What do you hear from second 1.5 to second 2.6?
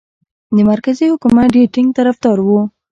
ډېر ټینګ طرفدار وو.